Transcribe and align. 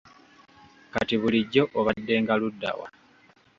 Kati 0.93 1.15
bulijjo 1.21 1.63
obaddenga 1.79 2.33
ludda 2.41 2.71
wa? 2.79 2.87